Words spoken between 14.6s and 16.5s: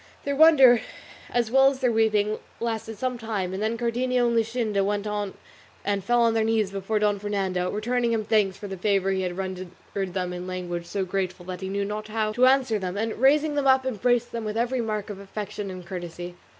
mark of affection and courtesy.